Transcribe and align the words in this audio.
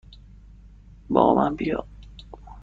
با 1.09 1.33
من 1.35 1.55
بیا! 1.55 1.87